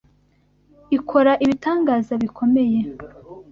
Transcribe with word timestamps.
Ikora 0.97 1.31
ibitangaza 1.43 2.13
bikomeye. 2.23 2.79